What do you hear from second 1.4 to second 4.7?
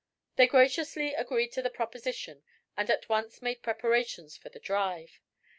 to the proposition and at once made preparations for the